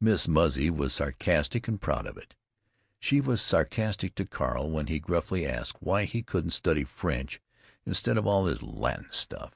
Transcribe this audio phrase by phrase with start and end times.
[0.00, 2.36] Miss Muzzy was sarcastic, and proud of it.
[3.00, 7.40] She was sarcastic to Carl when he gruffly asked why he couldn't study French
[7.84, 9.54] instead of "all this Latin stuff."